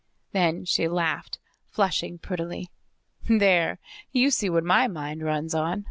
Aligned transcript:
Then 0.31 0.65
she 0.65 0.87
laughed, 0.87 1.37
flushing 1.69 2.17
prettily. 2.17 2.71
"There! 3.29 3.77
You 4.11 4.31
see 4.31 4.49
what 4.49 4.63
my 4.63 4.87
mind 4.87 5.21
runs 5.21 5.53
on. 5.53 5.79